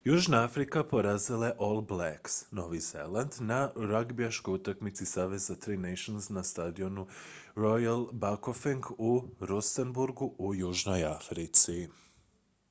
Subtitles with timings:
[0.03, 6.43] južna afrika porazila je all blacks novi zeland na ragbijaškoj utakmici saveza tri nations na
[6.43, 7.05] stadionu
[7.55, 11.87] royal bafokeng u rustenburgu u južnoj africi